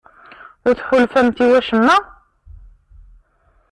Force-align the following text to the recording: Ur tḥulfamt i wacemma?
Ur 0.67 0.73
tḥulfamt 0.75 1.37
i 1.45 1.45
wacemma? 1.49 1.97